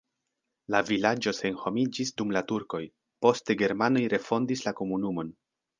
La 0.75 0.79
vilaĝo 0.87 1.33
senhomiĝis 1.41 2.13
dum 2.21 2.33
la 2.39 2.45
turkoj, 2.53 2.83
poste 3.27 3.59
germanoj 3.65 4.07
refondis 4.17 4.69
la 4.71 4.77
komunumon. 4.83 5.37